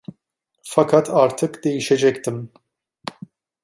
[0.63, 2.51] Fakat artık değişecektim.